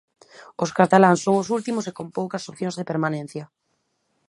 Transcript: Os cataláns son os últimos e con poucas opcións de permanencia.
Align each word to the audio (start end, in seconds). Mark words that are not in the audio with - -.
Os 0.63 0.73
cataláns 0.79 1.19
son 1.25 1.35
os 1.41 1.51
últimos 1.57 1.85
e 1.89 1.95
con 1.97 2.07
poucas 2.17 2.47
opcións 2.51 2.75
de 2.79 2.87
permanencia. 2.91 3.45